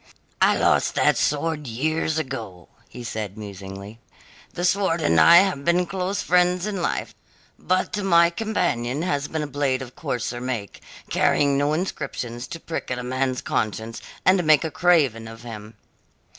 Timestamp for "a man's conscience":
12.97-14.01